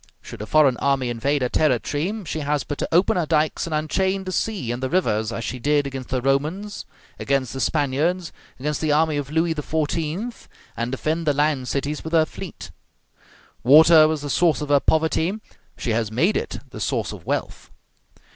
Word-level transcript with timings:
Should 0.23 0.41
a 0.41 0.47
foreign 0.47 0.77
army 0.77 1.11
invade 1.11 1.43
her 1.43 1.49
territory, 1.49 2.25
she 2.25 2.39
has 2.39 2.63
but 2.63 2.79
to 2.79 2.89
open 2.91 3.17
her 3.17 3.27
dikes 3.27 3.67
and 3.67 3.73
unchain 3.75 4.23
the 4.23 4.31
sea 4.31 4.71
and 4.71 4.81
the 4.81 4.89
rivers, 4.89 5.31
as 5.31 5.43
she 5.43 5.59
did 5.59 5.85
against 5.85 6.09
the 6.09 6.23
Romans, 6.23 6.87
against 7.19 7.53
the 7.53 7.59
Spaniards, 7.61 8.33
against 8.59 8.81
the 8.81 8.91
army 8.91 9.17
of 9.17 9.29
Louis 9.29 9.53
XIV., 9.53 10.47
and 10.75 10.91
defend 10.91 11.27
the 11.27 11.33
land 11.35 11.67
cities 11.67 12.03
with 12.03 12.13
her 12.13 12.25
fleet. 12.25 12.71
Water 13.63 14.07
was 14.07 14.23
the 14.23 14.29
source 14.31 14.59
of 14.59 14.69
her 14.69 14.79
poverty, 14.79 15.39
she 15.77 15.91
has 15.91 16.09
made 16.11 16.35
it 16.35 16.61
the 16.71 16.79
source 16.79 17.11
of 17.11 17.27
wealth. 17.27 17.69